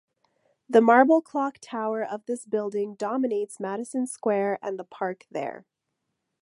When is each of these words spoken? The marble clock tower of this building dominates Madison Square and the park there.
The 0.67 0.81
marble 0.81 1.21
clock 1.21 1.59
tower 1.61 2.03
of 2.03 2.25
this 2.25 2.47
building 2.47 2.95
dominates 2.95 3.59
Madison 3.59 4.07
Square 4.07 4.57
and 4.63 4.79
the 4.79 4.83
park 4.83 5.27
there. 5.29 5.63